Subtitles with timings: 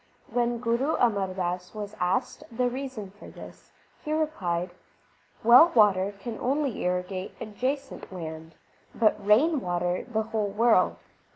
[0.31, 3.71] When Guru Amar Das was asked the reason for this,
[4.03, 4.71] he replied:
[5.43, 8.55] Well water can only irrigate adjacent land,
[8.95, 10.95] but rain water the whole world.